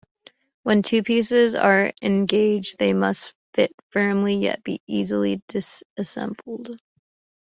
[0.63, 6.79] When two pieces are engaged they must fit firmly, yet be easily disassembled.